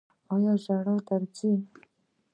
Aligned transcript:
ایا 0.33 0.53
ژړا 0.63 0.95
درځي؟ 1.07 1.51